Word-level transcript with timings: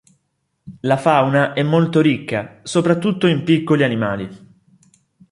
La 0.79 0.97
fauna 0.97 1.53
è 1.53 1.61
molto 1.61 2.01
ricca, 2.01 2.61
soprattutto 2.63 3.27
in 3.27 3.43
piccoli 3.43 3.83
animali. 3.83 4.27